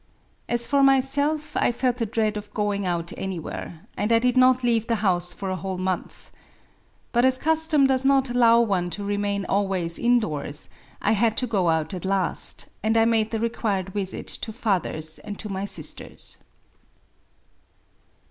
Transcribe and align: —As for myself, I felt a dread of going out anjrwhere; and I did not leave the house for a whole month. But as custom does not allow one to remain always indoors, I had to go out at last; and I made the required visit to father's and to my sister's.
—As 0.55 0.65
for 0.65 0.81
myself, 0.81 1.55
I 1.55 1.71
felt 1.71 2.01
a 2.01 2.07
dread 2.07 2.35
of 2.35 2.51
going 2.55 2.87
out 2.87 3.09
anjrwhere; 3.19 3.81
and 3.95 4.11
I 4.11 4.17
did 4.17 4.35
not 4.35 4.63
leave 4.63 4.87
the 4.87 4.95
house 5.05 5.31
for 5.31 5.51
a 5.51 5.55
whole 5.55 5.77
month. 5.77 6.31
But 7.11 7.23
as 7.23 7.37
custom 7.37 7.85
does 7.85 8.03
not 8.03 8.31
allow 8.31 8.61
one 8.61 8.89
to 8.97 9.03
remain 9.03 9.45
always 9.45 9.99
indoors, 9.99 10.71
I 11.03 11.11
had 11.11 11.37
to 11.37 11.45
go 11.45 11.69
out 11.69 11.93
at 11.93 12.03
last; 12.03 12.65
and 12.81 12.97
I 12.97 13.05
made 13.05 13.29
the 13.29 13.37
required 13.39 13.89
visit 13.89 14.25
to 14.27 14.51
father's 14.51 15.19
and 15.19 15.37
to 15.37 15.49
my 15.49 15.65
sister's. 15.65 16.39